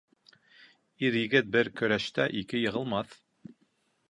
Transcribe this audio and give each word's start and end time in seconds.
Ир-егет 1.09 1.51
бер 1.57 1.69
көрәштә 1.83 2.27
ике 2.43 2.63
йығылмаҫ. 2.65 3.15